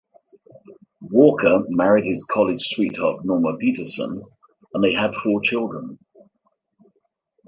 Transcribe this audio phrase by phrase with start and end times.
[1.11, 4.23] Walker married his college sweetheart, Norma Peterson,
[4.73, 5.99] and they had four children.